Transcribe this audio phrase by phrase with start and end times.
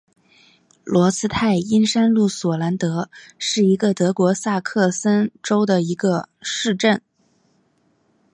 [0.83, 3.61] 罗茨泰因山麓索兰德是
[3.95, 7.03] 德国萨克森州的一个市镇。